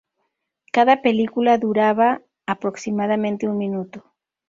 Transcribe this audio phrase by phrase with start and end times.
[0.71, 4.03] Cada película duraba aproximadamente un minuto.